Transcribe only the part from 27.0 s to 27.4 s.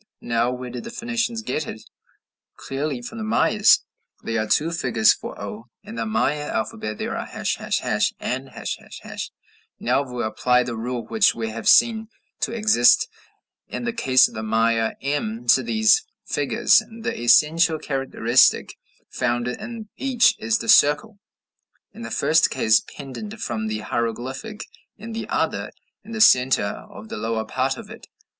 the